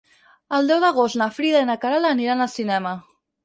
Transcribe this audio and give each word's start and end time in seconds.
El 0.57 0.71
deu 0.71 0.79
d'agost 0.83 1.21
na 1.23 1.29
Frida 1.37 1.63
i 1.67 1.69
na 1.73 1.77
Queralt 1.87 2.13
aniran 2.15 2.45
al 2.49 2.53
cinema. 2.59 2.99